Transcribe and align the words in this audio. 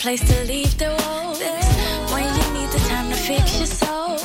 place 0.00 0.26
to 0.26 0.44
leave 0.46 0.78
the 0.78 0.88
walls. 1.04 1.40
When 2.10 2.24
you 2.24 2.52
need 2.54 2.70
the 2.70 2.82
time 2.88 3.10
to 3.10 3.16
fix 3.16 3.58
your 3.58 3.66
soul, 3.66 4.16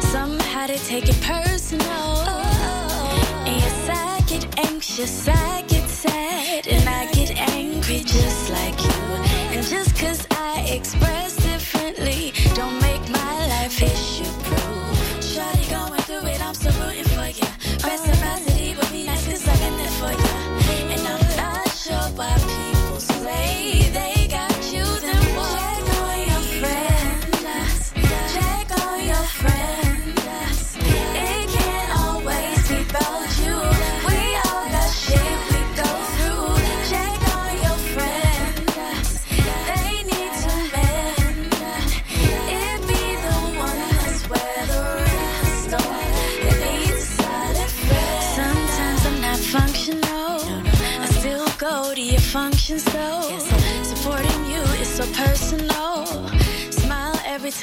Somehow 0.00 0.42
had 0.42 0.70
to 0.70 0.78
take 0.86 1.08
it 1.08 1.20
personal. 1.20 2.18
And 3.46 3.56
yes, 3.62 3.88
I 3.88 4.20
get 4.26 4.58
anxious, 4.58 5.28
I 5.28 5.62
get 5.68 5.88
sad, 5.88 6.66
and 6.66 6.88
I 6.88 7.12
get 7.12 7.30
angry 7.38 8.00
just 8.00 8.50
like 8.50 8.80
you. 8.82 9.03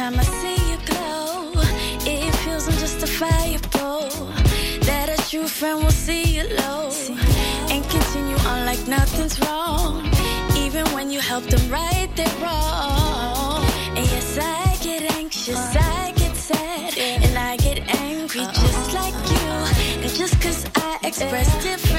time 0.02 0.20
I 0.20 0.24
see 0.24 0.60
you 0.72 0.78
glow, 0.92 1.52
it 2.14 2.34
feels 2.44 2.68
unjustifiable 2.68 4.10
that 4.88 5.08
a 5.16 5.18
true 5.30 5.48
friend 5.48 5.78
will 5.84 5.98
see 6.08 6.24
you 6.36 6.44
low 6.62 6.90
and 7.72 7.82
continue 7.96 8.40
on 8.50 8.66
like 8.66 8.84
nothing's 8.88 9.40
wrong, 9.42 10.10
even 10.58 10.86
when 10.96 11.12
you 11.12 11.20
help 11.20 11.44
them 11.54 11.66
right 11.70 12.10
their 12.16 12.34
wrong. 12.42 13.64
And 13.98 14.06
yes, 14.14 14.40
I 14.42 14.76
get 14.88 15.02
anxious, 15.20 15.64
I 15.76 16.14
get 16.22 16.36
sad, 16.36 16.98
and 16.98 17.38
I 17.38 17.58
get 17.58 17.78
angry 18.04 18.46
just 18.62 18.94
like 19.00 19.18
you. 19.34 19.52
And 20.04 20.12
just 20.22 20.36
cause 20.42 20.66
I 20.78 20.98
express 21.04 21.50
different 21.64 21.91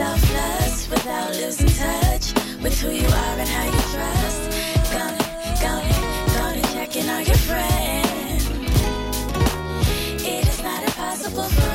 selfless 0.00 0.88
without 0.88 1.30
losing 1.36 1.68
touch 1.68 2.32
with 2.62 2.80
who 2.80 2.90
you 2.90 3.06
are 3.06 3.36
and 3.38 3.48
how 3.48 3.64
you 3.64 3.80
trust. 3.94 4.42
Gone, 4.92 5.20
checking 6.72 7.08
on 7.08 7.24
your 7.24 7.40
friend. 7.48 8.40
It 10.32 10.48
is 10.48 10.62
not 10.62 10.82
impossible 10.84 11.69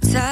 needy 0.00 0.31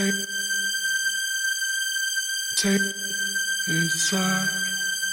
Take, 0.00 0.14
take, 2.56 2.80
it's 3.68 4.12
like, 4.14 4.48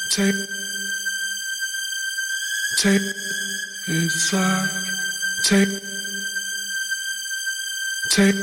take, 0.10 0.48
take, 2.78 3.02
it's 3.88 4.32
like, 4.32 4.70
take, 5.44 5.82
take, 8.12 8.36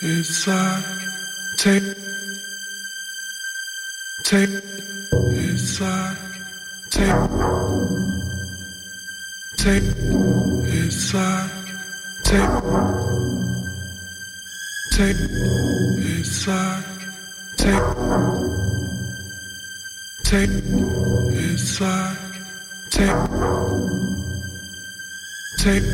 it's 0.00 0.46
like, 0.46 0.84
take, 1.58 1.82
take, 4.24 4.48
it's 5.12 5.80
like, 5.82 6.16
take, 6.88 7.12
take, 9.58 9.82
it's 10.64 11.12
like, 11.12 11.50
take. 12.24 13.37
Take 14.98 15.14
it's 15.14 16.48
like 16.48 16.84
take 17.56 17.82
take 20.24 20.50
it's 21.38 21.80
like 21.80 22.18
take 22.90 23.14
take 25.58 25.84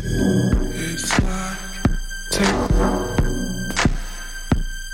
it's 0.73 1.21
like 1.21 1.59
take 2.31 2.57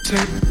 take 0.03 0.50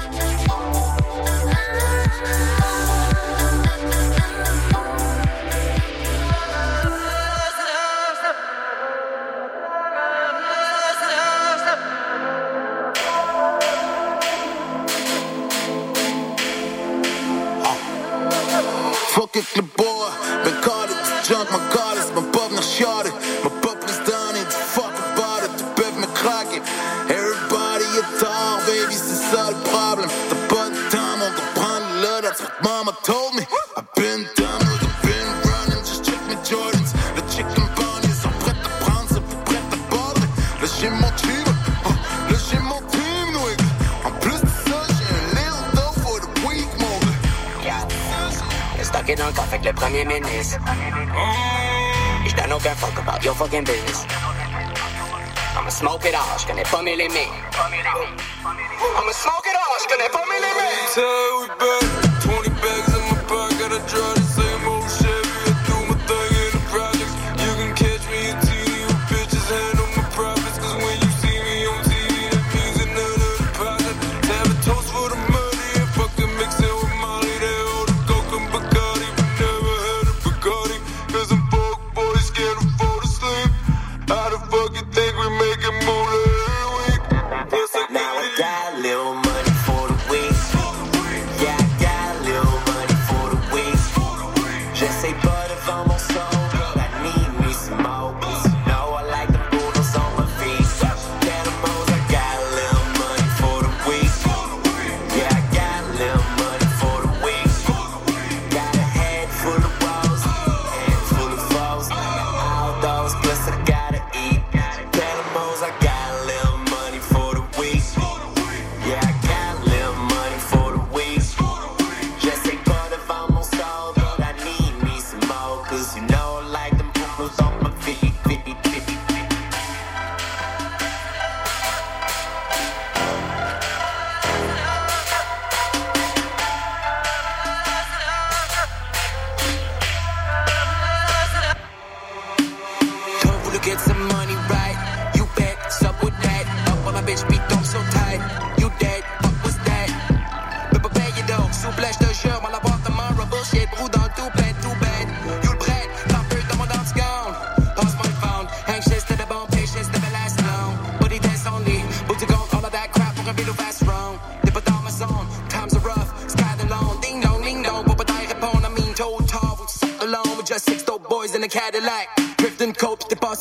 je 56.71 56.77
connais 56.77 58.20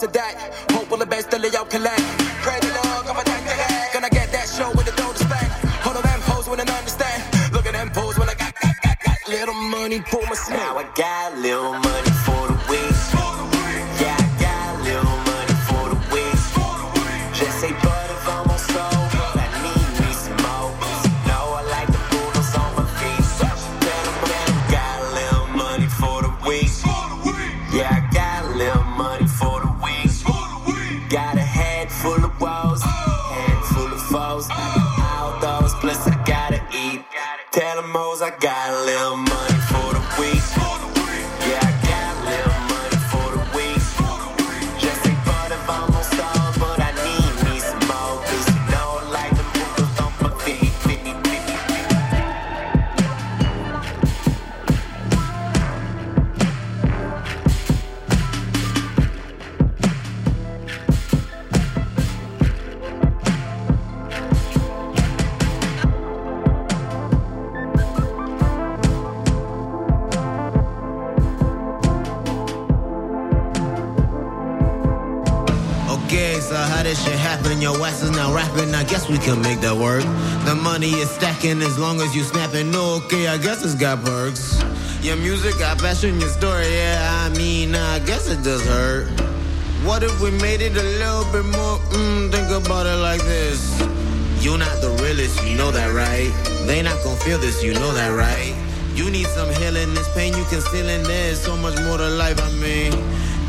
coach, 0.01 0.13
that. 0.13 0.70
We 79.11 79.19
can 79.19 79.43
make 79.43 79.61
that 79.61 79.75
work. 79.77 80.03
The 80.47 80.55
money 80.55 80.91
is 80.91 81.11
stacking 81.11 81.61
as 81.63 81.79
long 81.79 82.01
as 82.01 82.15
you 82.15 82.23
snapping. 82.23 82.71
No, 82.71 83.01
Okay, 83.05 83.27
I 83.27 83.39
guess 83.39 83.65
it's 83.65 83.75
got 83.75 84.05
perks. 84.05 84.63
Your 85.03 85.17
music 85.17 85.59
got 85.59 85.79
passion, 85.79 86.21
your 86.21 86.29
story, 86.29 86.69
yeah. 86.73 87.25
I 87.25 87.29
mean, 87.37 87.75
I 87.75 87.99
guess 88.01 88.29
it 88.29 88.43
does 88.45 88.65
hurt. 88.67 89.09
What 89.85 90.03
if 90.03 90.21
we 90.21 90.31
made 90.31 90.61
it 90.61 90.77
a 90.77 90.83
little 91.01 91.25
bit 91.33 91.45
more? 91.45 91.79
Mm, 91.97 92.31
think 92.31 92.51
about 92.51 92.87
it 92.87 93.01
like 93.01 93.23
this. 93.23 93.61
You're 94.41 94.59
not 94.59 94.81
the 94.81 94.91
realest, 95.03 95.43
you 95.45 95.57
know 95.57 95.71
that, 95.71 95.93
right? 95.93 96.31
They 96.67 96.83
not 96.83 97.03
gonna 97.03 97.17
feel 97.17 97.39
this, 97.39 97.63
you 97.63 97.75
know 97.75 97.93
that, 97.93 98.11
right? 98.11 98.55
You 98.95 99.11
need 99.11 99.27
some 99.27 99.49
healing, 99.55 99.95
this 99.95 100.09
pain 100.15 100.37
you 100.37 100.45
concealing. 100.45 101.03
There's 101.05 101.41
so 101.41 101.57
much 101.57 101.79
more 101.83 101.99
to 101.99 102.09
life, 102.09 102.41
I 102.41 102.51
mean. 102.53 102.93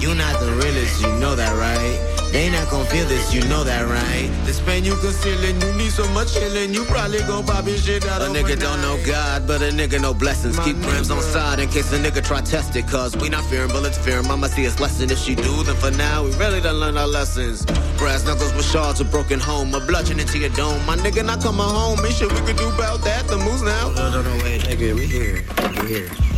You're 0.01 0.15
not 0.15 0.39
the 0.39 0.51
realest, 0.53 0.99
you 0.99 1.13
know 1.19 1.35
that, 1.35 1.55
right? 1.55 2.11
They 2.31 2.49
not 2.49 2.71
gonna 2.71 2.85
feel 2.85 3.05
this, 3.05 3.31
you 3.31 3.41
know 3.47 3.63
that, 3.63 3.87
right? 3.87 4.31
This 4.45 4.59
pain 4.59 4.83
you 4.83 4.95
concealing, 4.95 5.61
you 5.61 5.71
need 5.73 5.91
so 5.91 6.07
much 6.07 6.35
healing, 6.35 6.73
you 6.73 6.85
probably 6.85 7.19
gon' 7.19 7.45
pop 7.45 7.67
your 7.67 7.77
shit 7.77 8.07
out 8.07 8.23
A 8.23 8.25
nigga 8.25 8.59
don't 8.59 8.81
know 8.81 8.97
God, 9.05 9.45
but 9.45 9.61
a 9.61 9.65
nigga 9.65 10.01
know 10.01 10.15
blessings. 10.15 10.57
Keep 10.61 10.77
grams 10.77 11.11
on 11.11 11.21
side 11.21 11.59
in 11.59 11.69
case 11.69 11.93
a 11.93 11.99
nigga 11.99 12.25
try 12.25 12.41
test 12.41 12.75
it. 12.75 12.87
Cause 12.87 13.15
we 13.15 13.29
not 13.29 13.43
fearing 13.45 13.69
bullets, 13.69 13.99
fearing 13.99 14.27
mama 14.27 14.49
see 14.49 14.65
us 14.65 14.79
lesson. 14.79 15.11
If 15.11 15.19
she 15.19 15.35
do, 15.35 15.61
then 15.63 15.75
for 15.75 15.91
now, 15.91 16.23
we 16.23 16.31
really 16.37 16.61
done 16.61 16.79
learn 16.79 16.97
our 16.97 17.07
lessons. 17.07 17.63
Brass 17.99 18.25
knuckles 18.25 18.55
with 18.55 18.65
shards, 18.65 19.01
a 19.01 19.05
broken 19.05 19.39
home, 19.39 19.71
a 19.75 19.79
bludgeon 19.79 20.19
into 20.19 20.39
your 20.39 20.49
dome. 20.49 20.83
My 20.87 20.97
nigga 20.97 21.23
not 21.23 21.43
coming 21.43 21.61
home, 21.61 22.03
ain't 22.03 22.15
shit 22.15 22.31
we 22.31 22.39
could 22.39 22.57
do 22.57 22.69
about 22.69 23.01
that. 23.01 23.27
The 23.27 23.37
moves 23.37 23.61
now. 23.61 23.91
No, 23.91 24.09
no, 24.09 24.23
no, 24.23 24.33
wait, 24.43 24.61
nigga, 24.61 24.95
we 24.95 25.05
here. 25.05 25.43
We 25.83 25.87
here. 25.93 26.30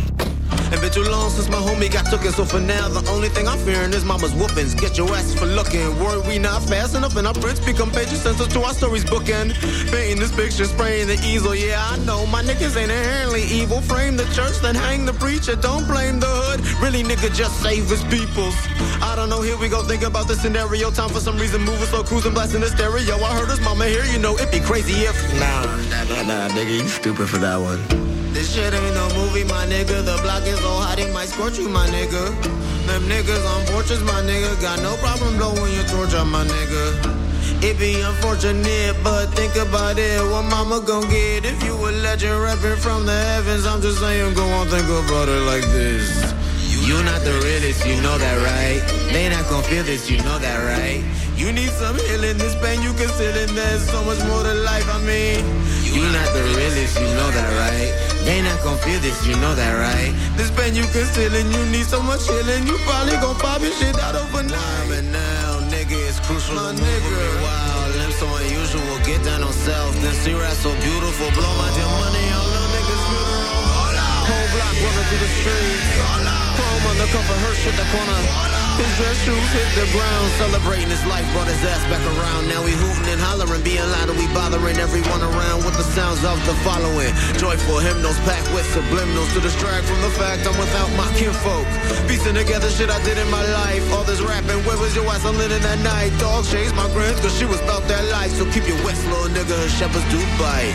And 0.72 0.80
been 0.80 0.90
too 0.90 1.04
long 1.04 1.30
since 1.30 1.48
my 1.48 1.58
homie 1.58 1.92
got 1.92 2.06
taken, 2.06 2.32
so 2.32 2.44
for 2.44 2.60
now 2.60 2.88
the 2.88 3.08
only 3.10 3.28
thing 3.28 3.46
I'm 3.46 3.58
fearing 3.58 3.92
is 3.92 4.04
mama's 4.04 4.32
whoopings. 4.32 4.74
Get 4.74 4.96
your 4.96 5.08
asses 5.14 5.38
for 5.38 5.46
looking. 5.46 5.84
Worry 5.98 6.20
we 6.26 6.38
not 6.38 6.62
fast 6.62 6.94
enough, 6.94 7.16
and 7.16 7.26
our 7.26 7.34
prints 7.34 7.60
become 7.60 7.90
pages 7.90 8.22
sentence 8.22 8.52
to 8.52 8.62
our 8.62 8.74
stories 8.74 9.04
bookend. 9.04 9.54
Painting 9.90 10.20
this 10.20 10.34
picture, 10.34 10.64
spraying 10.64 11.08
the 11.08 11.18
easel. 11.24 11.54
Yeah, 11.54 11.84
I 11.84 11.98
know 11.98 12.26
my 12.26 12.42
niggas 12.42 12.76
ain't 12.76 12.90
inherently 12.90 13.44
evil. 13.44 13.80
Frame 13.80 14.16
the 14.16 14.24
church, 14.34 14.56
then 14.62 14.74
hang 14.74 15.04
the 15.04 15.12
preacher. 15.12 15.56
Don't 15.56 15.86
blame 15.86 16.20
the 16.20 16.26
hood. 16.28 16.60
Really, 16.82 17.02
nigga, 17.02 17.34
just 17.34 17.62
save 17.62 17.88
his 17.88 18.04
peoples. 18.04 18.56
I 19.02 19.14
don't 19.16 19.28
know. 19.28 19.42
Here 19.42 19.58
we 19.58 19.68
go. 19.68 19.82
Think 19.82 20.02
about 20.02 20.28
the 20.28 20.34
scenario. 20.34 20.90
Time 20.90 21.10
for 21.10 21.20
some 21.20 21.38
reason, 21.38 21.62
moving 21.62 21.86
slow, 21.86 22.02
cruising, 22.02 22.32
blasting 22.32 22.60
the 22.60 22.68
stereo. 22.68 23.16
I 23.16 23.36
heard 23.36 23.48
his 23.48 23.60
mama 23.60 23.86
here. 23.86 24.04
You 24.04 24.18
know 24.18 24.34
it'd 24.34 24.50
be 24.50 24.60
crazy 24.60 24.92
if. 25.04 25.16
Nah, 25.34 25.64
nah, 25.90 26.04
nah, 26.04 26.22
nah, 26.22 26.48
nigga, 26.54 26.82
you 26.82 26.88
stupid 26.88 27.28
for 27.28 27.38
that 27.38 27.56
one. 27.56 28.03
This 28.34 28.52
shit 28.52 28.74
ain't 28.74 28.94
no 28.94 29.06
movie, 29.14 29.44
my 29.44 29.64
nigga. 29.64 30.04
The 30.04 30.18
block 30.22 30.42
is 30.42 30.58
so 30.58 30.74
hot, 30.82 30.98
it 30.98 31.12
might 31.12 31.28
scorch 31.28 31.56
you, 31.56 31.68
my 31.68 31.86
nigga. 31.86 32.34
Them 32.86 33.02
niggas 33.04 33.46
on 33.46 33.64
porches, 33.66 34.02
my 34.02 34.20
nigga. 34.22 34.60
Got 34.60 34.82
no 34.82 34.96
problem 34.96 35.36
blowing 35.36 35.72
your 35.72 35.84
torch 35.84 36.14
on 36.14 36.28
my 36.30 36.44
nigga. 36.44 37.62
It 37.62 37.78
be 37.78 38.00
unfortunate, 38.00 38.96
but 39.04 39.26
think 39.38 39.54
about 39.54 39.98
it. 39.98 40.20
What 40.20 40.42
mama 40.50 40.82
gon' 40.84 41.08
get 41.08 41.44
if 41.44 41.62
you 41.62 41.74
a 41.74 41.90
legend 42.02 42.42
rapping 42.42 42.76
from 42.76 43.06
the 43.06 43.14
heavens? 43.14 43.66
I'm 43.66 43.80
just 43.80 44.00
saying, 44.00 44.34
go 44.34 44.44
on, 44.58 44.66
think 44.66 44.88
about 44.88 45.28
it 45.28 45.42
like 45.46 45.62
this. 45.70 46.33
You 46.84 47.00
not 47.02 47.24
the 47.24 47.32
realest, 47.40 47.86
you 47.86 47.96
know 48.04 48.18
that, 48.18 48.36
right? 48.44 48.84
They 49.08 49.30
not 49.32 49.48
gon' 49.48 49.62
feel 49.64 49.84
this, 49.84 50.10
you 50.10 50.18
know 50.18 50.38
that, 50.38 50.58
right? 50.68 51.00
You 51.34 51.50
need 51.50 51.72
some 51.72 51.96
healing, 51.96 52.36
this 52.36 52.54
pain 52.60 52.82
you 52.84 52.92
concealing. 52.92 53.56
There's 53.56 53.88
so 53.88 54.04
much 54.04 54.20
more 54.28 54.44
to 54.44 54.52
life, 54.52 54.84
I 54.92 55.00
mean. 55.00 55.40
you're 55.96 56.12
not 56.12 56.28
the 56.36 56.44
realest, 56.52 57.00
you 57.00 57.08
know 57.16 57.30
that, 57.32 57.50
right? 57.56 57.88
They 58.28 58.42
not 58.44 58.60
gon' 58.60 58.76
feel 58.84 59.00
this, 59.00 59.16
you 59.26 59.32
know 59.40 59.54
that, 59.56 59.74
right? 59.80 60.12
This 60.36 60.50
pain 60.52 60.76
you 60.76 60.84
concealing, 60.92 61.48
you 61.56 61.64
need 61.72 61.88
so 61.88 62.02
much 62.02 62.28
healing. 62.28 62.68
You 62.68 62.76
probably 62.84 63.16
gon' 63.16 63.40
pop 63.40 63.64
your 63.64 63.72
shit 63.72 63.96
out 64.04 64.14
overnight. 64.14 64.84
But 64.92 65.08
now, 65.08 65.64
nigga, 65.72 65.96
it's 66.04 66.20
crucial 66.20 66.54
My 66.54 66.76
to 66.76 66.84
nigga. 66.84 67.16
Wow, 67.40 67.96
limbs 67.96 68.16
so 68.20 68.28
unusual, 68.28 68.96
get 69.08 69.24
down 69.24 69.40
on 69.40 69.56
self. 69.64 69.96
Then 70.04 70.12
see 70.20 70.36
rap 70.36 70.52
so 70.52 70.68
beautiful, 70.84 71.32
blow 71.32 71.52
my 71.56 71.68
your 71.80 71.88
money 72.04 72.28
on 72.36 72.43
block 74.54 74.74
running 74.82 75.06
through 75.10 75.18
the 75.18 75.32
streets. 75.38 75.88
Chrome 76.56 76.86
undercover, 76.90 77.34
Hirsch 77.44 77.64
hit 77.64 77.76
the 77.76 77.86
corner. 77.90 78.63
His 78.74 78.90
dress 78.98 79.14
shoes 79.22 79.50
hit 79.54 79.70
the 79.78 79.86
ground, 79.94 80.26
celebrating 80.34 80.90
his 80.90 81.04
life, 81.06 81.22
brought 81.30 81.46
his 81.46 81.62
ass 81.62 81.78
back 81.86 82.02
around. 82.18 82.50
Now 82.50 82.58
we 82.66 82.74
hooting 82.74 83.06
and 83.06 83.22
hollering, 83.22 83.62
being 83.62 83.86
loud 83.94 84.10
and 84.10 84.18
we 84.18 84.26
bothering 84.34 84.82
everyone 84.82 85.22
around 85.22 85.62
with 85.62 85.78
the 85.78 85.86
sounds 85.94 86.26
of 86.26 86.42
the 86.42 86.58
following. 86.66 87.14
Joyful 87.38 87.78
hymnals 87.78 88.18
packed 88.26 88.50
with 88.50 88.66
subliminals 88.74 89.30
to 89.34 89.40
distract 89.46 89.86
from 89.86 90.02
the 90.02 90.10
fact 90.18 90.42
I'm 90.42 90.58
without 90.58 90.90
my 90.98 91.06
kinfolk. 91.14 91.62
Piecing 92.10 92.34
together 92.34 92.66
shit 92.66 92.90
I 92.90 92.98
did 93.06 93.14
in 93.14 93.30
my 93.30 93.46
life. 93.62 93.86
All 93.94 94.02
this 94.02 94.18
rapping, 94.18 94.58
where 94.66 94.78
was 94.82 94.90
your 94.98 95.06
ass? 95.06 95.22
I'm 95.22 95.38
living 95.38 95.62
that 95.62 95.78
night. 95.86 96.10
Dog 96.18 96.42
chased 96.42 96.74
my 96.74 96.90
grins 96.90 97.22
cause 97.22 97.34
she 97.38 97.46
was 97.46 97.62
about 97.62 97.86
that 97.86 98.02
life. 98.10 98.34
So 98.34 98.42
keep 98.50 98.66
your 98.66 98.78
west, 98.82 99.06
little 99.06 99.30
nigga, 99.30 99.54
her 99.54 99.70
shepherds 99.70 100.06
do 100.10 100.18
bite. 100.34 100.74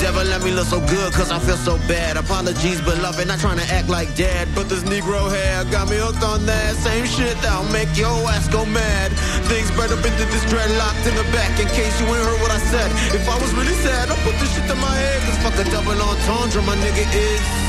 Devil 0.00 0.24
let 0.24 0.40
me 0.40 0.52
look 0.52 0.68
so 0.68 0.80
good 0.88 1.12
cause 1.12 1.30
I 1.30 1.38
feel 1.38 1.60
so 1.60 1.76
bad. 1.84 2.16
Apologies, 2.16 2.80
beloved, 2.80 3.28
not 3.28 3.40
trying 3.40 3.60
to 3.60 3.68
act 3.68 3.88
like 3.92 4.08
dad. 4.16 4.48
But 4.54 4.68
this 4.72 4.84
Negro 4.88 5.28
hair 5.28 5.64
got 5.68 5.88
me 5.92 5.96
hooked 6.00 6.24
on 6.24 6.46
that 6.46 6.76
same 6.76 7.04
shit 7.04 7.25
that'll 7.42 7.66
make 7.72 7.90
your 7.96 8.14
ass 8.30 8.46
go 8.48 8.64
mad. 8.66 9.10
Things 9.50 9.68
spread 9.68 9.90
up 9.90 10.04
into 10.04 10.24
this 10.30 10.44
dreadlocked 10.46 11.06
in 11.08 11.14
the 11.16 11.26
back 11.34 11.58
in 11.58 11.66
case 11.74 11.98
you 12.00 12.06
ain't 12.06 12.22
heard 12.22 12.40
what 12.40 12.50
I 12.50 12.58
said. 12.58 12.90
If 13.14 13.28
I 13.28 13.36
was 13.40 13.52
really 13.54 13.74
sad, 13.82 14.10
I'd 14.10 14.18
put 14.22 14.38
this 14.38 14.54
shit 14.54 14.66
to 14.68 14.76
my 14.76 14.94
head. 14.94 15.18
Cause 15.26 15.38
fuck 15.42 15.58
a 15.58 15.64
double 15.70 15.98
entendre, 15.98 16.62
my 16.62 16.76
nigga 16.76 17.04
is. 17.14 17.65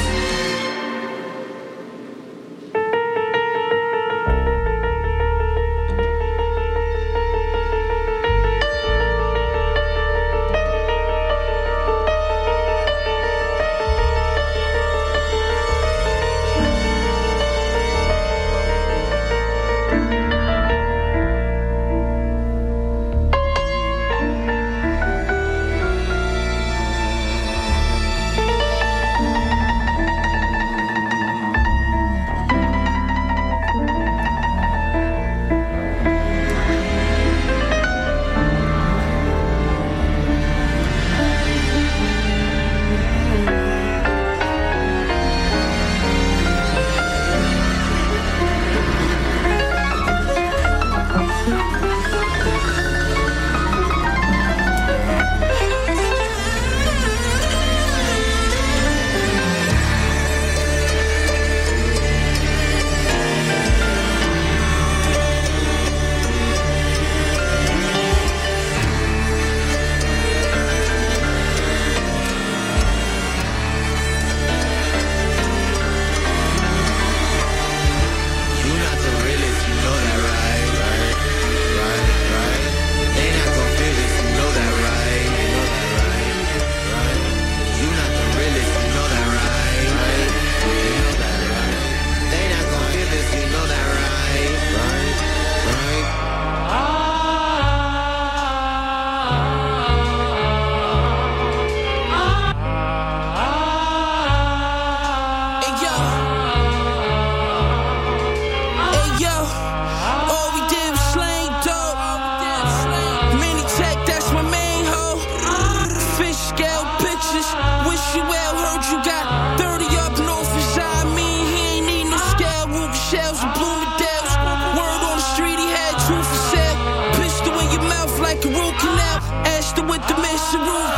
With 130.53 130.96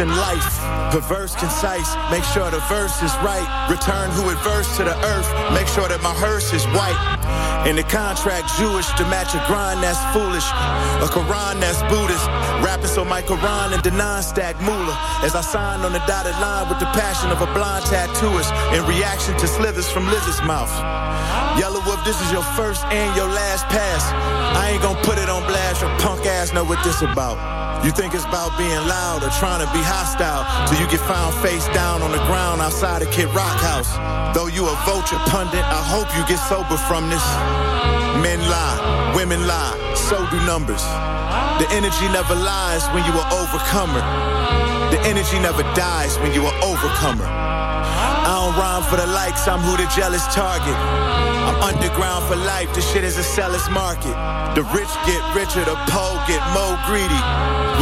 in 0.00 0.08
life. 0.08 0.60
Perverse, 0.92 1.34
concise, 1.36 1.96
make 2.10 2.24
sure 2.24 2.50
the 2.50 2.60
verse 2.68 3.02
is 3.02 3.14
right. 3.24 3.46
Return 3.70 4.10
who 4.10 4.30
adverse 4.30 4.76
to 4.76 4.84
the 4.84 4.96
earth, 5.04 5.28
make 5.52 5.66
sure 5.68 5.88
that 5.88 6.02
my 6.02 6.12
hearse 6.12 6.52
is 6.52 6.64
white. 6.76 6.98
In 7.66 7.76
the 7.76 7.82
contract, 7.82 8.46
Jewish 8.58 8.86
to 8.94 9.04
match 9.10 9.34
a 9.34 9.42
grind 9.46 9.82
that's 9.82 9.98
foolish. 10.14 10.46
A 11.02 11.08
Quran 11.10 11.58
that's 11.60 11.82
Buddhist. 11.90 12.26
Rapping 12.62 12.86
so 12.86 13.04
my 13.04 13.22
Quran 13.22 13.74
and 13.74 13.82
the 13.82 13.90
non-stack 13.90 14.60
moolah. 14.60 14.96
As 15.26 15.34
I 15.34 15.40
sign 15.40 15.80
on 15.80 15.92
the 15.92 16.02
dotted 16.06 16.38
line 16.38 16.68
with 16.68 16.78
the 16.78 16.90
passion 16.94 17.30
of 17.30 17.42
a 17.42 17.48
blind 17.54 17.84
tattooist. 17.86 18.52
In 18.76 18.86
reaction 18.86 19.36
to 19.38 19.46
slithers 19.48 19.90
from 19.90 20.06
Liz's 20.06 20.40
mouth. 20.42 20.70
Yellow 21.58 21.82
Wolf, 21.86 22.04
this 22.04 22.20
is 22.20 22.30
your 22.30 22.44
first 22.54 22.84
and 22.86 23.16
your 23.16 23.26
last 23.26 23.64
pass. 23.66 24.12
I 24.54 24.70
ain't 24.70 24.82
gonna 24.82 25.02
put 25.02 25.18
it 25.18 25.28
on 25.28 25.42
blast. 25.48 25.82
Your 25.82 25.90
punk 25.98 26.26
ass 26.26 26.52
know 26.52 26.64
what 26.64 26.82
this 26.84 27.02
about. 27.02 27.65
You 27.84 27.92
think 27.92 28.14
it's 28.14 28.24
about 28.24 28.56
being 28.58 28.82
loud 28.88 29.22
or 29.22 29.30
trying 29.38 29.64
to 29.64 29.70
be 29.72 29.82
hostile 29.82 30.44
till 30.66 30.78
you 30.80 30.88
get 30.90 31.00
found 31.06 31.34
face 31.42 31.66
down 31.74 32.02
on 32.02 32.10
the 32.10 32.22
ground 32.26 32.60
outside 32.60 33.02
of 33.02 33.10
Kid 33.10 33.28
Rock 33.34 33.58
House. 33.60 33.90
Though 34.34 34.48
you 34.48 34.66
a 34.66 34.74
vulture 34.84 35.20
pundit, 35.30 35.64
I 35.64 35.82
hope 35.82 36.08
you 36.16 36.22
get 36.26 36.40
sober 36.48 36.76
from 36.88 37.08
this. 37.10 37.24
Men 38.22 38.40
lie, 38.48 39.12
women 39.14 39.46
lie, 39.46 39.76
so 39.94 40.18
do 40.30 40.38
numbers. 40.46 40.82
The 41.62 41.66
energy 41.70 42.08
never 42.12 42.34
lies 42.34 42.84
when 42.90 43.04
you 43.04 43.12
are 43.12 43.28
overcomer. 43.32 44.02
The 44.90 45.00
energy 45.06 45.38
never 45.38 45.62
dies 45.74 46.18
when 46.18 46.32
you 46.32 46.44
are 46.44 46.56
overcomer. 46.64 47.45
Rhyme 48.56 48.82
for 48.88 48.96
the 48.96 49.06
likes, 49.06 49.46
I'm 49.46 49.60
who 49.60 49.76
the 49.76 49.84
jealous 49.94 50.24
target. 50.32 50.72
I'm 50.72 51.60
underground 51.60 52.24
for 52.24 52.36
life, 52.36 52.72
this 52.74 52.90
shit 52.90 53.04
is 53.04 53.18
a 53.18 53.22
seller's 53.22 53.68
market. 53.68 54.16
The 54.56 54.64
rich 54.72 54.88
get 55.04 55.20
richer, 55.36 55.60
the 55.60 55.76
poor 55.92 56.16
get 56.24 56.40
more 56.56 56.72
greedy. 56.88 57.20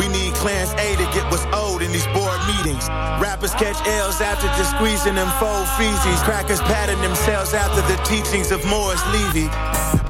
We 0.03 0.11
need 0.11 0.35
Clarence 0.35 0.75
A 0.75 0.97
to 0.99 1.07
get 1.15 1.31
what's 1.31 1.47
owed 1.55 1.83
in 1.83 1.93
these 1.93 2.07
board 2.11 2.41
meetings. 2.51 2.89
Rappers 3.23 3.55
catch 3.55 3.79
L's 3.87 4.21
after 4.21 4.49
just 4.59 4.75
squeezing 4.75 5.15
them 5.15 5.31
faux 5.39 5.71
feces. 5.79 6.19
Crackers 6.27 6.61
patting 6.67 7.01
themselves 7.01 7.55
after 7.55 7.81
the 7.87 7.97
teachings 8.03 8.51
of 8.51 8.65
Morris 8.67 9.03
Levy. 9.15 9.47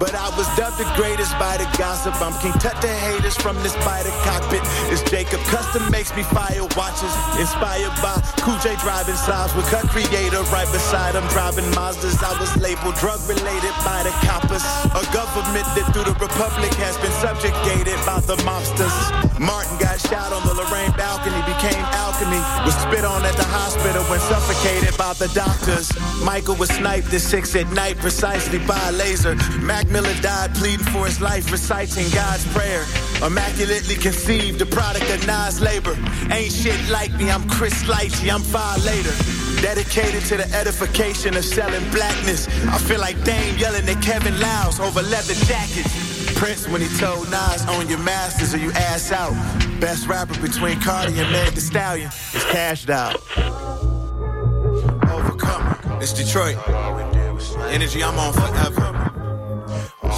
But 0.01 0.15
I 0.17 0.33
was 0.37 0.49
dubbed 0.57 0.81
the 0.81 0.89
greatest 0.97 1.37
by 1.39 1.61
the 1.61 1.69
gossip. 1.77 2.17
I'm 2.25 2.33
King 2.41 2.57
Tut 2.59 2.81
the 2.81 2.89
haters 2.89 3.37
from 3.37 3.57
the 3.63 3.69
spider 3.69 4.11
cockpit. 4.25 4.63
It's 4.89 5.05
Jacob 5.05 5.41
Custom 5.53 5.85
makes 5.91 6.15
me 6.17 6.23
fire 6.33 6.65
watches. 6.77 7.13
Inspired 7.37 7.93
by 8.01 8.17
Cool 8.41 8.57
J 8.65 8.77
driving 8.81 9.19
slides 9.21 9.53
with 9.55 9.69
cut 9.69 9.85
creator 9.93 10.43
right 10.49 10.69
beside 10.73 11.15
him. 11.15 11.27
Driving 11.29 11.69
Mazdas. 11.77 12.17
I 12.25 12.33
was 12.41 12.51
labeled 12.57 12.97
drug 12.97 13.21
related 13.29 13.75
by 13.85 14.01
the 14.03 14.15
coppers. 14.25 14.65
A 14.97 15.05
government 15.13 15.69
that 15.77 15.93
through 15.93 16.09
the 16.09 16.17
Republic 16.17 16.73
has 16.81 16.97
been 17.05 17.13
subjugated 17.21 18.01
by 18.09 18.25
the 18.25 18.41
mobsters. 18.49 18.97
Martin 19.39 19.77
got 19.77 20.01
shot 20.01 20.33
on 20.33 20.41
the 20.49 20.55
Lorraine 20.57 20.93
balcony. 20.97 21.44
Was 22.65 22.75
spit 22.77 23.05
on 23.05 23.25
at 23.25 23.37
the 23.37 23.45
hospital 23.45 24.03
when 24.05 24.21
suffocated 24.21 24.97
by 24.97 25.13
the 25.15 25.29
doctors. 25.35 25.93
Michael 26.25 26.57
was 26.57 26.71
sniped 26.71 27.13
at 27.13 27.21
six 27.21 27.55
at 27.57 27.71
night 27.73 27.99
precisely 27.99 28.59
by 28.59 28.81
a 28.89 28.93
laser. 28.93 29.35
Mac 29.61 29.89
Miller 29.89 30.15
died 30.23 30.55
pleading 30.55 30.87
for 30.87 31.05
his 31.05 31.21
life, 31.21 31.53
reciting 31.53 32.09
God's 32.11 32.47
prayer. 32.55 32.85
Immaculately 33.23 33.97
conceived, 33.97 34.59
the 34.59 34.67
product 34.67 35.09
of 35.11 35.27
Nas 35.27 35.61
labor. 35.61 35.97
Ain't 36.31 36.53
shit 36.53 36.81
like 36.89 37.13
me, 37.17 37.31
I'm 37.31 37.47
Chris 37.49 37.85
Lighty, 37.85 38.33
I'm 38.33 38.43
far 38.43 38.79
later. 38.79 39.13
Dedicated 39.61 40.25
to 40.25 40.37
the 40.37 40.49
edification 40.55 41.37
of 41.37 41.45
selling 41.45 41.85
blackness. 41.91 42.49
I 42.69 42.79
feel 42.79 43.01
like 43.01 43.23
Dame 43.25 43.57
yelling 43.59 43.89
at 43.89 44.03
Kevin 44.03 44.39
Louse 44.41 44.81
over 44.81 45.03
leather 45.03 45.35
jackets. 45.47 46.14
Prince 46.35 46.69
when 46.69 46.81
he 46.81 46.89
told 46.99 47.31
Nas, 47.31 47.65
own 47.69 47.89
your 47.89 47.99
masters 47.99 48.55
or 48.55 48.59
you 48.59 48.71
ass 48.73 49.13
out. 49.13 49.33
Best 49.81 50.07
rapper 50.07 50.39
between 50.41 50.81
Cardi 50.81 51.19
and 51.19 51.31
Meg 51.31 51.55
The 51.55 51.61
Stallion 51.61 52.09
is 52.09 52.45
cashed 52.45 52.91
out. 52.91 53.21
It's 56.01 56.13
Detroit. 56.13 56.57
Energy 57.71 58.03
I'm 58.03 58.19
on 58.19 58.33
forever. 58.33 58.83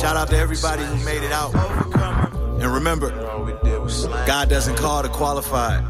Shout 0.01 0.17
out 0.17 0.29
to 0.31 0.37
everybody 0.37 0.83
who 0.83 0.97
made 1.05 1.23
it 1.23 1.33
out. 1.33 1.55
And 2.61 2.67
remember, 2.75 3.11
God 4.27 4.49
doesn't 4.49 4.77
call 4.77 5.03
the 5.03 5.09
qualified. 5.09 5.85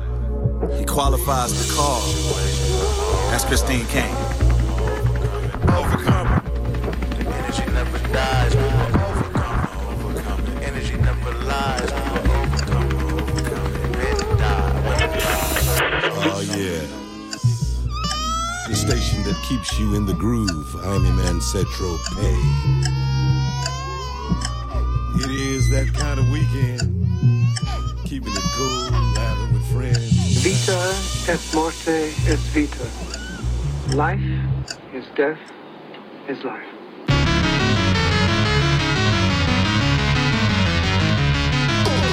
He 0.79 0.85
qualifies 0.85 1.67
the 1.67 1.75
call. 1.75 2.01
That's 3.31 3.45
Christine 3.45 3.87
Kane. 3.87 4.15
The 7.17 7.27
energy 7.27 7.73
never 7.73 7.99
dies. 8.13 8.96
Oh 16.29 16.41
yeah. 16.41 16.83
The 18.69 18.75
station 18.75 19.23
that 19.23 19.41
keeps 19.49 19.79
you 19.79 19.95
in 19.95 20.07
the 20.07 20.13
groove. 20.13 20.75
I'm 20.85 21.07
Iman 21.07 21.39
Cetro 21.39 21.97
Pay. 22.17 22.41
It 25.25 25.31
is 25.31 25.71
that 25.71 25.95
kind 25.95 26.19
of 26.19 26.29
weekend. 26.31 26.81
Keeping 28.05 28.33
it 28.33 28.43
cool, 28.57 28.91
laughing 29.15 29.55
with 29.55 29.73
friends. 29.73 30.43
Vita 30.43 30.95
et 31.29 31.55
morte 31.55 31.89
est 32.27 32.43
vita. 32.53 32.87
Life 33.95 34.21
is 34.93 35.05
death 35.15 35.39
is 36.29 36.43
life. 36.43 36.67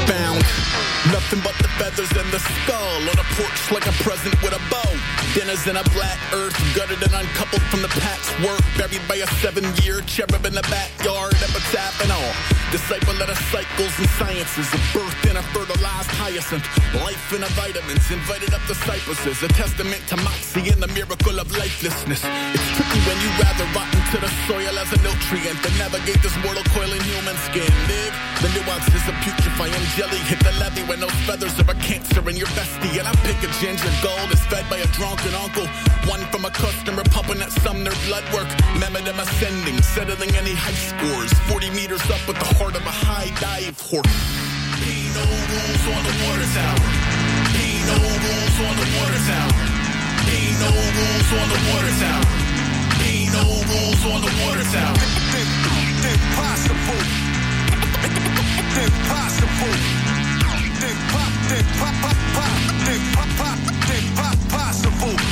Bound. 0.07 0.72
Nothing 1.13 1.45
but 1.45 1.53
the 1.61 1.69
feathers 1.77 2.09
and 2.09 2.25
the 2.33 2.41
skull 2.41 2.97
on 3.05 3.13
a 3.21 3.27
porch 3.37 3.61
like 3.69 3.85
a 3.85 3.93
present 4.01 4.33
with 4.41 4.57
a 4.57 4.61
bow. 4.73 4.89
Dinners 5.37 5.61
in 5.69 5.77
a 5.77 5.85
black 5.93 6.17
earth, 6.33 6.57
gutted 6.73 6.97
and 7.05 7.13
uncoupled 7.13 7.61
from 7.69 7.85
the 7.85 7.93
patchwork. 8.01 8.57
Buried 8.81 9.05
by 9.05 9.21
a 9.21 9.27
seven 9.37 9.61
year 9.85 10.01
cherub 10.09 10.41
in 10.41 10.57
the 10.57 10.65
backyard, 10.73 11.37
epitaph 11.37 12.01
and 12.01 12.09
all. 12.09 12.33
Disciple 12.73 13.13
of 13.13 13.29
the 13.29 13.37
cycles 13.53 13.93
and 14.01 14.09
sciences 14.17 14.65
of 14.73 14.81
birth 14.89 15.13
in 15.29 15.37
a 15.37 15.45
fertilized 15.53 16.09
hyacinth. 16.17 16.65
Life 17.05 17.29
in 17.29 17.45
a 17.45 17.51
vitamins, 17.53 18.09
invited 18.09 18.49
up 18.57 18.65
the 18.65 18.73
cypresses. 18.73 19.37
A 19.45 19.49
testament 19.53 20.01
to 20.09 20.17
moxie 20.25 20.73
and 20.73 20.81
the 20.81 20.89
miracle 20.97 21.37
of 21.37 21.45
lifelessness. 21.53 22.25
It's 22.25 22.69
tricky 22.73 23.01
when 23.05 23.17
you 23.21 23.29
rather 23.37 23.69
rot 23.77 23.85
into 23.93 24.17
the 24.17 24.33
soil 24.49 24.73
as 24.81 24.89
a 24.89 24.99
nutrient 25.05 25.61
than 25.61 25.77
navigate 25.77 26.25
this 26.25 26.33
mortal 26.41 26.65
coil 26.73 26.89
in 26.89 27.01
human 27.05 27.37
skin. 27.45 27.69
Dig 27.85 28.13
the 28.41 28.49
nuances 28.57 29.05
of 29.05 29.13
putrefying 29.21 29.85
jelly. 29.93 30.17
Hit 30.25 30.41
the 30.41 30.53
levee 30.57 30.81
when 30.89 31.02
those 31.03 31.19
feathers 31.27 31.51
are 31.59 31.69
a 31.69 31.75
cancer 31.83 32.23
in 32.29 32.37
your 32.37 32.47
bestie. 32.55 32.95
And 32.95 33.07
I 33.07 33.11
pick 33.27 33.35
a 33.43 33.51
ginger 33.59 33.91
gold 33.99 34.31
is 34.31 34.39
fed 34.47 34.63
by 34.69 34.79
a 34.79 34.87
drunken 34.95 35.35
uncle. 35.35 35.67
One 36.07 36.23
from 36.31 36.45
a 36.45 36.51
customer 36.51 37.03
pumping 37.11 37.41
at 37.43 37.51
Sumner 37.51 37.91
blood 38.07 38.23
work. 38.31 38.47
Mehmet 38.79 39.03
am 39.11 39.19
ascending, 39.19 39.81
settling 39.81 40.31
any 40.39 40.55
high 40.55 40.79
scores. 40.87 41.33
40 41.51 41.71
meters 41.75 42.03
up 42.07 42.23
with 42.23 42.39
the 42.39 42.47
heart 42.55 42.75
of 42.79 42.85
a 42.87 42.95
high 43.07 43.27
dive 43.43 43.75
horse. 43.83 44.15
Be 44.79 45.11
no 45.11 45.27
rules 45.27 45.83
on 45.91 46.01
the 46.07 46.15
water 46.23 46.49
tower. 46.55 46.87
Be 47.51 47.67
no 47.83 47.99
rules 47.99 48.57
on 48.63 48.73
the 48.79 48.87
water 48.95 49.21
tower. 49.27 49.55
Be 50.23 50.39
no 50.63 50.71
rules 50.71 51.29
on 51.35 51.47
the 51.51 51.59
water 51.67 51.93
tower. 51.99 52.27
Be 53.03 53.27
no 53.35 53.43
rules 53.43 54.03
on 54.07 54.19
the 54.23 54.31
water 54.39 54.67
tower. 54.71 55.03
Impossible. 56.15 57.03
Impossible. 58.87 60.12
Impossible. 64.83 65.22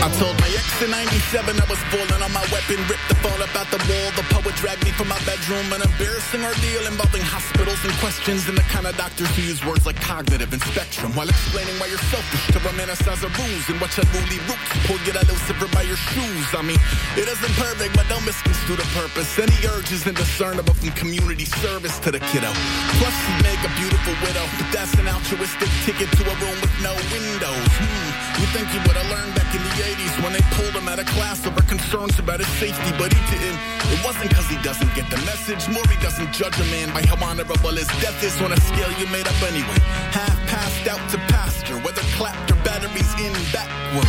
I 0.00 0.08
told 0.16 0.32
my 0.40 0.48
ex 0.56 0.64
in 0.80 0.88
97 0.88 1.60
I 1.60 1.66
was 1.68 1.76
falling 1.92 2.22
on 2.24 2.32
my 2.32 2.40
weapon, 2.48 2.80
ripped 2.88 3.04
the 3.12 3.20
phone 3.20 3.36
up 3.36 3.52
out 3.52 3.68
the 3.68 3.76
wall. 3.84 4.08
The 4.16 4.24
poet 4.32 4.56
dragged 4.56 4.80
me 4.80 4.96
from 4.96 5.12
my 5.12 5.20
bedroom. 5.28 5.68
An 5.76 5.84
embarrassing 5.84 6.40
ordeal 6.40 6.88
involving 6.88 7.20
hospitals 7.20 7.76
and 7.84 7.92
questions 8.00 8.48
and 8.48 8.56
the 8.56 8.64
kind 8.72 8.88
of 8.88 8.96
doctors 8.96 9.28
who 9.36 9.44
use 9.44 9.60
words 9.60 9.84
like 9.84 10.00
cognitive 10.00 10.56
and 10.56 10.62
spectrum 10.72 11.12
while 11.12 11.28
explaining 11.28 11.76
why 11.76 11.92
you're 11.92 12.00
selfish 12.08 12.48
to 12.56 12.58
romanticize 12.64 13.20
a 13.20 13.30
ruse 13.44 13.68
and 13.68 13.76
your 13.76 14.08
woolly 14.16 14.40
roots 14.48 14.72
pull 14.88 14.96
get 15.04 15.20
a 15.20 15.24
Lucifer 15.28 15.68
by 15.68 15.84
your 15.84 16.00
shoes. 16.00 16.48
I 16.56 16.64
mean, 16.64 16.80
it 17.20 17.28
isn't 17.28 17.54
perfect, 17.60 17.92
but 17.92 18.08
don't 18.08 18.24
misconstrue 18.24 18.80
the 18.80 18.88
purpose. 18.96 19.28
Any 19.36 19.52
urge 19.68 19.92
is 19.92 20.08
indiscernible 20.08 20.72
from 20.80 20.96
community 20.96 21.44
service 21.44 22.00
to 22.00 22.08
the 22.08 22.24
kiddo. 22.32 22.48
Plus, 22.96 23.16
you 23.28 23.36
make 23.44 23.60
a 23.68 23.72
beautiful 23.76 24.16
widow, 24.24 24.48
but 24.56 24.68
that's 24.72 24.96
an 24.96 25.12
altruistic 25.12 25.68
ticket 25.84 26.08
to 26.16 26.24
a 26.24 26.34
room 26.40 26.56
with 26.56 26.72
no 26.80 26.96
windows. 27.12 27.68
Hmm. 27.76 28.09
You 28.40 28.48
think 28.56 28.72
you 28.72 28.80
would 28.88 28.96
have 28.96 29.10
learned 29.12 29.36
back 29.36 29.52
in 29.52 29.60
the 29.60 29.74
80s 29.84 30.16
when 30.24 30.32
they 30.32 30.40
pulled 30.56 30.72
him 30.72 30.88
out 30.88 30.98
of 30.98 31.04
class 31.12 31.44
over 31.44 31.60
concerns 31.68 32.16
about 32.18 32.40
his 32.40 32.48
safety, 32.56 32.88
but 32.96 33.12
he 33.12 33.20
didn't. 33.28 33.60
It 33.92 34.00
wasn't 34.00 34.32
because 34.32 34.48
he 34.48 34.56
doesn't 34.64 34.88
get 34.96 35.12
the 35.12 35.20
message, 35.28 35.68
more 35.68 35.84
he 35.92 36.00
doesn't 36.00 36.32
judge 36.32 36.56
a 36.56 36.64
man 36.72 36.88
by 36.96 37.04
how 37.04 37.20
honorable 37.20 37.76
his 37.76 37.86
death 38.00 38.16
is 38.24 38.32
on 38.40 38.56
a 38.56 38.60
scale 38.64 38.88
you 38.96 39.04
made 39.12 39.28
up 39.28 39.36
anyway. 39.44 39.76
Half 40.16 40.40
passed 40.48 40.88
out 40.88 41.04
to 41.12 41.20
pasture, 41.28 41.76
whether 41.84 42.00
clapped 42.16 42.48
or 42.48 42.56
batteries 42.64 43.12
in 43.20 43.36
backwards. 43.52 44.08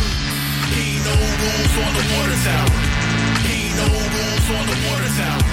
Be 0.72 0.96
no 1.04 1.12
rules 1.12 1.74
on 1.84 1.92
the 1.92 2.04
water 2.16 2.38
tower. 2.48 2.72
Ain't 3.52 3.76
no 3.84 3.88
rules 3.92 4.48
on 4.48 4.64
the 4.64 4.78
water 4.88 5.12
tower. 5.12 5.44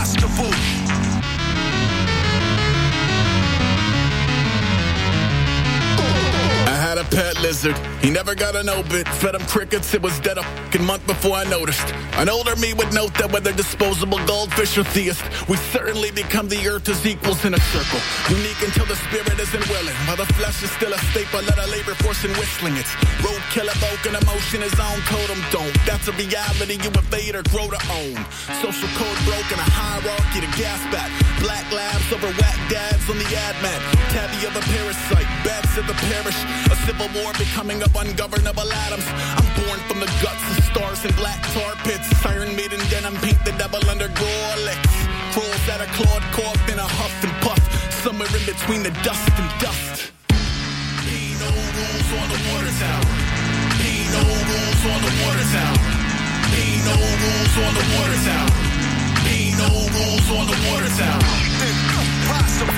Lizard. 7.47 7.79
He 8.03 8.11
never 8.11 8.35
got 8.35 8.57
an 8.57 8.69
obit. 8.69 9.07
Fed 9.23 9.35
him 9.37 9.47
crickets. 9.47 9.95
It 9.95 10.03
was 10.03 10.19
dead 10.21 10.39
a 10.39 10.43
fucking 10.77 10.85
month 10.85 11.07
before 11.07 11.37
I 11.37 11.45
noticed. 11.45 11.89
An 12.19 12.29
older 12.29 12.57
me 12.57 12.75
would 12.75 12.93
note 12.93 13.15
that 13.19 13.31
whether 13.33 13.53
disposable 13.53 14.19
goldfish 14.27 14.77
or 14.77 14.85
theist, 14.85 15.23
we 15.49 15.57
certainly 15.71 16.11
become 16.11 16.49
the 16.49 16.61
earth 16.69 16.89
as 16.89 17.07
equals 17.07 17.45
in 17.45 17.55
a 17.55 17.63
circle. 17.73 18.01
Unique 18.29 18.61
until 18.63 18.87
the 18.87 18.97
spirit 19.09 19.39
isn't 19.39 19.65
willing. 19.69 19.97
While 20.07 20.17
the 20.17 20.31
flesh 20.35 20.63
is 20.63 20.71
still 20.73 20.93
a 20.93 20.99
staple, 21.11 21.43
let 21.43 21.59
a 21.59 21.69
labor 21.71 21.95
force 22.03 22.25
in 22.25 22.33
whistling 22.35 22.77
its 22.77 22.91
roadkill 23.25 23.69
evoke 23.71 24.05
an 24.11 24.17
emotion 24.23 24.61
his 24.61 24.77
own 24.79 24.99
totem 25.07 25.41
don't. 25.55 25.77
That's 25.87 26.09
a 26.09 26.15
reality 26.19 26.77
you 26.83 26.91
evade 26.91 27.37
or 27.39 27.47
grow 27.55 27.71
to 27.71 27.81
own. 27.95 28.19
Social 28.59 28.91
code 28.99 29.21
broken, 29.23 29.57
a 29.63 29.69
hierarchy 29.71 30.43
to 30.43 30.51
gas 30.59 30.83
at. 30.93 31.11
Black 31.41 31.67
labs 31.71 32.11
over 32.13 32.29
whack 32.43 32.59
dads 32.69 33.07
on 33.09 33.19
the 33.23 33.29
ad 33.47 33.57
mat. 33.63 33.81
Tabby 34.11 34.41
of 34.51 34.55
a 34.57 34.65
parasite, 34.75 35.31
bats 35.47 35.79
of 35.79 35.87
the 35.87 35.97
parish. 36.11 36.39
A 36.73 36.77
civil 36.89 37.09
war 37.15 37.36
becoming 37.39 37.83
of 37.83 37.95
ungovernable 37.95 38.73
atoms. 38.89 39.05
I'm 39.37 39.49
born 39.65 39.79
from 39.89 40.01
the 40.01 40.09
guts 40.25 40.43
of 40.57 40.65
stars 40.65 41.05
and 41.05 41.15
black 41.17 41.41
tar 41.53 41.77
pits. 41.85 42.09
Iron 42.25 42.57
maiden 42.57 42.81
denim, 42.89 43.15
paint 43.21 43.39
the 43.45 43.53
devil 43.53 43.81
under 43.89 44.09
Gorelick. 44.09 44.81
Crawls 45.33 45.63
that 45.69 45.81
are 45.85 45.93
clawed, 45.97 46.25
caught 46.33 46.57
in 46.73 46.79
a 46.81 46.89
huff 46.89 47.13
and 47.25 47.33
puff. 47.45 47.61
Somewhere 48.03 48.29
in 48.33 48.45
between 48.49 48.83
the 48.83 48.91
dust 49.05 49.29
and 49.37 49.49
dust. 49.61 50.13
Ain't 51.09 51.37
no 51.41 51.53
rules 51.53 52.11
on 52.17 52.27
the 52.33 52.41
water 52.53 52.73
tower. 52.81 53.05
Ain't 53.85 54.09
no 54.17 54.25
rules 54.25 54.83
on 54.89 55.01
the 55.05 55.13
water 55.25 55.47
tower. 55.53 55.81
Ain't 56.57 56.85
no 56.89 56.97
rules 56.97 57.57
on 57.61 57.73
the 57.77 57.85
water 57.97 58.21
tower. 58.25 58.53
Ain't 59.29 59.57
no 59.61 59.69
rules 59.93 60.29
on 60.33 60.45
the 60.49 60.59
water 60.73 60.93
tower. 60.97 61.21
Impossible. 61.61 62.73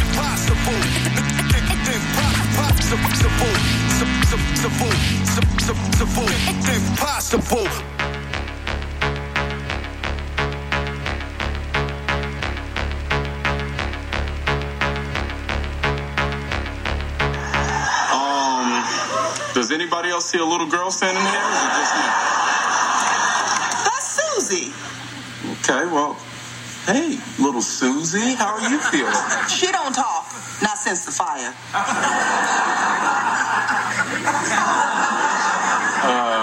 Impossible. 0.00 1.39
Impossible. 2.50 2.98
Impossible. 5.42 6.28
Impossible. 6.74 7.68
Um, 18.12 18.84
does 19.54 19.72
anybody 19.72 20.10
else 20.10 20.26
see 20.26 20.38
a 20.38 20.44
little 20.44 20.66
girl 20.68 20.90
standing 20.90 21.22
here? 21.22 21.42
Or 21.42 21.52
is 21.52 21.64
it 21.64 21.72
just 21.80 21.94
me? 21.96 22.06
That's 23.84 24.08
Susie. 24.20 24.72
Okay, 25.60 25.86
well, 25.92 26.14
hey, 26.86 27.18
little 27.42 27.62
Susie, 27.62 28.34
how 28.34 28.54
are 28.54 28.70
you 28.70 28.78
feeling? 28.78 29.14
She 29.48 29.72
don't 29.72 29.94
talk. 29.94 30.29
Not 30.62 30.76
since 30.78 31.06
the 31.06 31.12
fire. 31.12 31.54
Uh, 36.02 36.39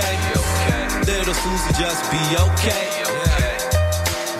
okay. 0.00 0.84
Little 1.06 1.34
Susie, 1.34 1.72
just 1.80 2.02
be 2.10 2.22
okay. 2.36 2.86
Yeah. 3.02 3.56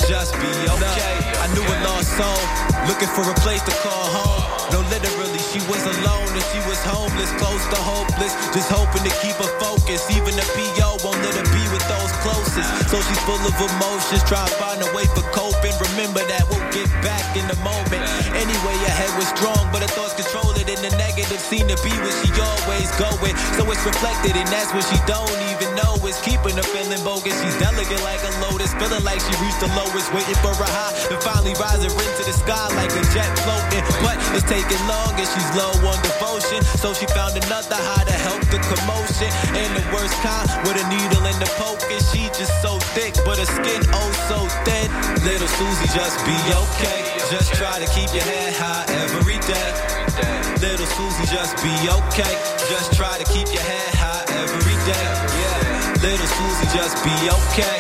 Just 0.09 0.33
be 0.39 0.51
okay. 0.77 1.17
I 1.43 1.47
knew 1.55 1.65
a 1.65 1.77
lost 1.87 2.11
soul, 2.15 2.43
looking 2.87 3.11
for 3.11 3.25
a 3.27 3.37
place 3.43 3.63
to 3.63 3.75
call 3.83 4.07
home. 4.11 4.57
No, 4.73 4.83
literally, 4.91 5.39
she 5.51 5.63
was 5.71 5.83
alone 5.83 6.31
and 6.31 6.47
she 6.51 6.61
was 6.67 6.79
homeless, 6.83 7.31
close 7.39 7.65
to 7.71 7.79
hopeless. 7.79 8.35
Just 8.55 8.71
hoping 8.71 9.03
to 9.07 9.13
keep 9.23 9.37
her 9.39 9.53
focus. 9.63 10.03
Even 10.11 10.35
the 10.35 10.47
PO 10.55 11.03
won't 11.07 11.19
let 11.23 11.35
her 11.39 11.49
be 11.55 11.65
with 11.71 11.87
those 11.87 12.13
closest. 12.23 12.67
So 12.91 12.99
she's 13.03 13.23
full 13.27 13.39
of 13.39 13.55
emotions, 13.55 14.23
trying 14.27 14.47
to 14.47 14.57
find 14.59 14.79
a 14.83 14.91
way 14.95 15.07
for 15.15 15.23
coping. 15.31 15.75
Remember 15.95 16.23
that 16.27 16.47
we'll 16.51 16.67
get 16.75 16.91
back 17.03 17.25
in 17.39 17.47
the 17.47 17.59
moment. 17.63 18.06
Was 19.17 19.33
strong, 19.33 19.65
but 19.73 19.81
her 19.81 19.89
thoughts 19.97 20.13
control 20.13 20.53
it. 20.61 20.69
And 20.69 20.77
the 20.85 20.93
negative 21.01 21.41
seem 21.41 21.65
to 21.73 21.79
be 21.81 21.89
where 22.05 22.17
she 22.21 22.29
always 22.37 22.93
going. 23.01 23.33
So 23.57 23.65
it's 23.73 23.81
reflected, 23.81 24.37
and 24.37 24.45
that's 24.53 24.77
what 24.77 24.85
she 24.93 25.01
don't 25.09 25.41
even 25.57 25.73
know. 25.73 25.97
Is 26.05 26.21
keeping 26.21 26.53
her 26.55 26.69
feeling 26.69 27.01
bogus. 27.01 27.33
She's 27.41 27.57
delicate 27.57 27.99
like 28.05 28.21
a 28.23 28.31
lotus, 28.45 28.77
feeling 28.77 29.03
like 29.09 29.25
she 29.25 29.33
reached 29.41 29.65
the 29.65 29.73
lowest, 29.73 30.13
waiting 30.13 30.37
for 30.45 30.53
a 30.53 30.69
high, 30.69 30.93
and 31.09 31.17
finally 31.25 31.57
rising 31.57 31.91
into 31.97 32.23
the 32.29 32.37
sky 32.37 32.69
like 32.77 32.93
a 32.93 33.03
jet 33.17 33.27
floating. 33.41 33.83
But 34.05 34.21
it's 34.37 34.45
taking 34.45 34.79
long, 34.85 35.17
and 35.17 35.25
she's 35.25 35.51
low 35.57 35.73
on 35.89 35.97
devotion. 36.05 36.61
So 36.77 36.93
she 36.93 37.09
found 37.17 37.41
another 37.41 37.81
high 37.81 38.05
to 38.05 38.17
help 38.21 38.45
the 38.53 38.61
commotion. 38.69 39.33
And 39.57 39.71
the 39.81 39.85
worst 39.97 40.13
kind, 40.21 40.45
with 40.69 40.77
a 40.77 40.85
needle 40.93 41.25
in 41.25 41.37
the 41.41 41.49
poke, 41.57 41.81
and 41.89 42.05
she 42.13 42.29
just 42.37 42.53
so 42.61 42.77
thick, 42.93 43.17
but 43.25 43.41
her 43.41 43.49
skin 43.49 43.81
oh 43.97 44.13
so 44.29 44.45
thin. 44.69 44.93
Little 45.25 45.49
Susie, 45.49 45.89
just 45.97 46.21
be 46.29 46.37
okay. 46.53 47.06
Just 47.31 47.55
try 47.55 47.81
to 47.81 47.87
keep 47.93 48.15
your 48.15 48.23
head 48.23 48.55
high 48.55 48.87
every 49.03 49.39
day. 49.51 49.71
Little 50.63 50.87
Susie, 50.87 51.27
just 51.27 51.57
be 51.59 51.75
okay. 51.91 52.35
Just 52.71 52.93
try 52.95 53.19
to 53.19 53.25
keep 53.25 53.49
your 53.53 53.63
head 53.63 53.95
high 53.95 54.23
every 54.31 54.79
day. 54.87 55.07
Yeah. 55.43 56.07
Little 56.07 56.31
Susie, 56.39 56.71
just 56.71 56.95
be 57.03 57.17
okay. 57.27 57.79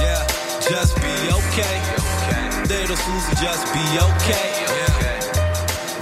Yeah. 0.00 0.24
Just 0.72 0.96
be 0.96 1.14
okay. 1.36 1.76
Little 2.64 2.96
Susie, 2.96 3.36
just 3.44 3.64
be 3.74 3.84
okay. 4.00 4.95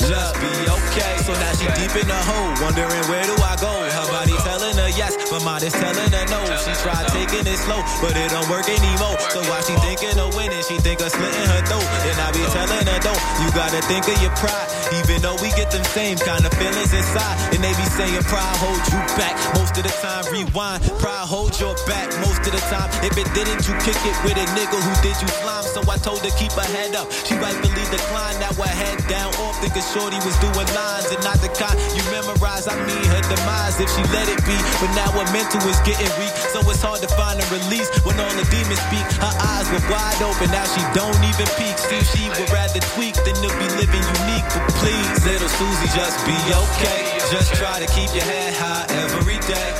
Just 0.09 0.35
be 0.41 0.53
okay. 0.69 1.15
So 1.25 1.33
now 1.33 1.53
she 1.57 1.67
deep 1.81 1.95
in 1.97 2.07
the 2.09 2.21
hole, 2.29 2.53
wondering 2.61 3.05
where 3.09 3.25
do 3.25 3.33
I 3.41 3.57
go? 3.57 3.73
Her 3.73 4.07
body 4.13 4.37
telling 4.45 4.77
her 4.77 4.93
yes, 4.93 5.17
but 5.33 5.41
mind 5.41 5.65
is 5.65 5.73
telling 5.73 6.13
her 6.13 6.27
no. 6.29 6.45
She 6.61 6.73
tried 6.85 7.09
taking 7.09 7.49
it 7.49 7.59
slow, 7.65 7.81
but 8.05 8.13
it 8.13 8.29
don't 8.29 8.45
work 8.53 8.69
anymore. 8.69 9.17
So 9.33 9.41
while 9.49 9.65
she 9.65 9.73
thinking 9.81 10.21
of 10.21 10.37
winning, 10.37 10.61
she 10.69 10.77
think 10.85 11.01
of 11.01 11.09
slitting 11.09 11.49
her 11.49 11.63
throat. 11.65 11.89
And 12.05 12.17
I 12.21 12.29
be 12.37 12.45
telling 12.53 12.85
her 12.85 13.01
don't, 13.01 13.23
you 13.41 13.49
gotta 13.57 13.81
think 13.89 14.05
of 14.05 14.21
your 14.21 14.35
pride. 14.37 14.69
Even 15.01 15.25
though 15.25 15.41
we 15.41 15.49
get 15.57 15.73
them 15.73 15.83
same 15.97 16.21
kind 16.21 16.45
of 16.45 16.53
feelings 16.61 16.93
inside, 16.93 17.57
and 17.57 17.65
they 17.65 17.73
be 17.73 17.87
saying 17.97 18.21
pride 18.29 18.57
hold 18.61 18.85
you 18.93 19.01
back. 19.17 19.33
Most 19.57 19.81
of 19.81 19.89
the 19.89 19.95
time, 20.05 20.29
rewind. 20.29 20.85
Pride 21.01 21.25
hold 21.25 21.57
your 21.57 21.73
back 21.89 22.13
most 22.21 22.45
of 22.45 22.53
the 22.53 22.61
time. 22.69 22.93
If 23.01 23.17
it 23.17 23.29
didn't, 23.33 23.65
you 23.65 23.73
kick 23.81 23.97
it 24.05 24.17
with 24.21 24.37
a 24.37 24.47
nigga 24.53 24.77
who 24.77 24.93
did 25.01 25.17
you 25.17 25.29
slime. 25.41 25.65
So 25.65 25.81
I 25.89 25.97
told 25.97 26.21
her 26.21 26.35
keep 26.37 26.53
her 26.53 26.69
head 26.77 26.93
up. 26.93 27.09
She 27.25 27.35
rightfully 27.41 27.89
declined. 27.89 28.37
Now 28.45 28.53
her 28.53 28.69
head 28.69 29.01
down, 29.09 29.33
off 29.41 29.57
thinking 29.65 29.81
shorty 29.95 30.19
was 30.27 30.35
doing 30.43 30.67
lines 30.75 31.07
and 31.15 31.23
not 31.23 31.39
the 31.39 31.47
kind 31.55 31.79
you 31.95 32.03
memorize. 32.11 32.67
I 32.67 32.75
mean 32.83 33.07
her 33.15 33.23
demise 33.31 33.79
if 33.79 33.87
she 33.95 34.03
let 34.11 34.27
it 34.27 34.43
be. 34.43 34.59
But 34.83 34.91
now 34.99 35.15
her 35.15 35.27
mental 35.31 35.63
is 35.71 35.79
getting 35.87 36.11
weak, 36.19 36.35
so 36.51 36.59
it's 36.67 36.83
hard 36.83 36.99
to 37.07 37.11
find 37.15 37.39
a 37.39 37.47
release 37.55 37.87
when 38.03 38.19
all 38.19 38.35
the 38.35 38.43
demons 38.51 38.83
speak. 38.91 39.07
Her 39.23 39.35
eyes 39.55 39.71
were 39.71 39.85
wide 39.87 40.19
open, 40.27 40.51
now 40.51 40.67
she 40.67 40.83
don't 40.99 41.23
even 41.23 41.47
peek. 41.55 41.79
See, 41.79 42.03
she 42.11 42.27
would 42.27 42.51
rather 42.51 42.83
tweak 42.99 43.15
than 43.23 43.39
to 43.39 43.51
be 43.55 43.67
living 43.79 44.03
unique. 44.03 44.47
But 44.51 44.75
please, 44.83 45.15
little 45.23 45.53
Susie, 45.55 45.91
just 45.95 46.19
be 46.27 46.37
okay. 46.51 47.01
Just 47.31 47.55
try 47.55 47.79
to 47.79 47.87
keep 47.95 48.11
your 48.11 48.27
head 48.27 48.53
high 48.59 48.91
every 48.91 49.39
day. 49.47 49.71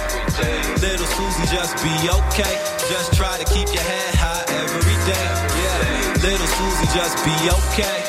Little 0.79 1.11
Susie, 1.19 1.49
just 1.51 1.75
be 1.83 1.95
okay. 2.23 2.55
Just 2.87 3.19
try 3.19 3.35
to 3.43 3.47
keep 3.51 3.67
your 3.75 3.83
head 3.83 4.15
high 4.15 4.47
every 4.63 4.99
day. 5.11 5.27
Yeah. 5.59 6.23
Little 6.23 6.51
Susie, 6.55 6.89
just 6.95 7.19
be 7.27 7.35
okay. 7.51 8.04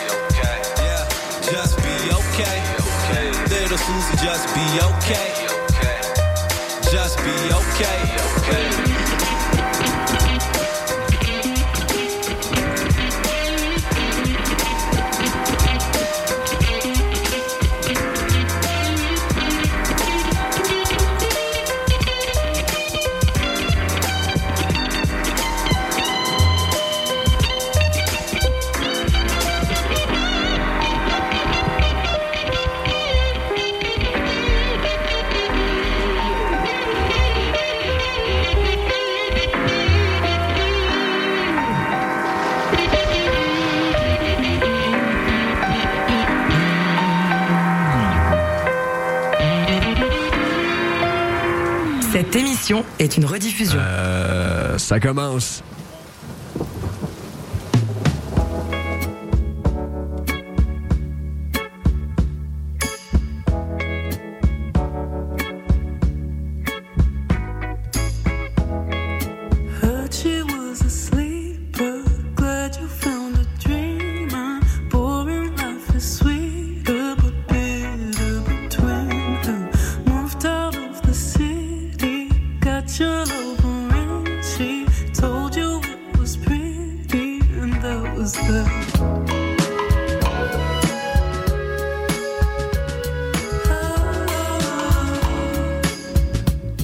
Just 1.52 1.78
be 1.78 2.12
okay. 2.12 2.60
Little 3.50 3.78
Susie, 3.78 4.18
just 4.26 4.48
be 4.56 4.66
okay. 4.82 5.46
Just 6.92 7.18
be 7.20 7.38
okay. 7.54 8.16
Cette 8.50 9.15
est 53.00 53.18
une 53.18 53.26
rediffusion. 53.26 53.80
Euh, 53.80 54.78
ça 54.78 55.00
commence. 55.00 55.62